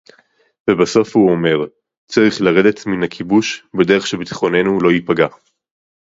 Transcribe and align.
ובסוף 0.69 1.15
הוא 1.15 1.31
אומר: 1.31 1.55
צריך 2.07 2.41
לרדת 2.41 2.85
מן 2.85 3.03
הכיבוש 3.03 3.63
בדרך 3.75 4.07
שביטחוננו 4.07 4.79
לא 4.81 4.89
ייפגע 4.91 5.27